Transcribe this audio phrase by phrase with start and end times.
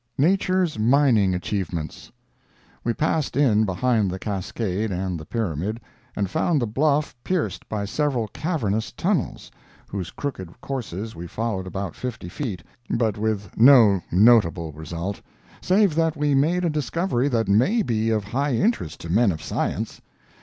[0.17, 2.11] NATURE'S MINING ACHIEVEMENTS
[2.83, 5.79] We passed in behind the cascade and the pyramid,
[6.15, 9.51] and found the bluff pierced by several cavernous tunnels,
[9.87, 15.21] whose crooked courses we followed about fifty feet, but with no notable result,
[15.61, 19.39] save that we made a discovery that may be of high interest to men of
[19.39, 20.01] science.